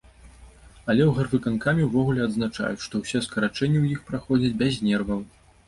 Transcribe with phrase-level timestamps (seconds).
[0.89, 5.19] Але ў гарвыканкаме ўвогуле адзначаюць, што ўсе скарачэнні ў іх праходзяць без нерваў.